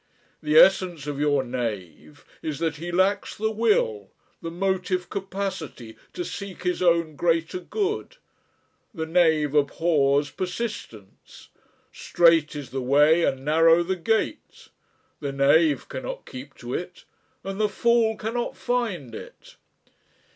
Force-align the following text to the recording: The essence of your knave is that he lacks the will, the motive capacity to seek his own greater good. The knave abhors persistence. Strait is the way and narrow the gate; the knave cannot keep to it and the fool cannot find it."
The 0.41 0.57
essence 0.57 1.05
of 1.05 1.19
your 1.19 1.43
knave 1.43 2.25
is 2.41 2.57
that 2.57 2.77
he 2.77 2.91
lacks 2.91 3.37
the 3.37 3.51
will, 3.51 4.09
the 4.41 4.49
motive 4.49 5.11
capacity 5.11 5.95
to 6.13 6.25
seek 6.25 6.63
his 6.63 6.81
own 6.81 7.15
greater 7.15 7.59
good. 7.59 8.17
The 8.95 9.05
knave 9.05 9.53
abhors 9.53 10.31
persistence. 10.31 11.49
Strait 11.93 12.55
is 12.55 12.71
the 12.71 12.81
way 12.81 13.23
and 13.23 13.45
narrow 13.45 13.83
the 13.83 13.95
gate; 13.95 14.69
the 15.19 15.31
knave 15.31 15.87
cannot 15.87 16.25
keep 16.25 16.55
to 16.55 16.73
it 16.73 17.03
and 17.43 17.61
the 17.61 17.69
fool 17.69 18.17
cannot 18.17 18.57
find 18.57 19.13
it." 19.13 19.55